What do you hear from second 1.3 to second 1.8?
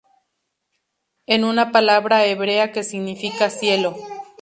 una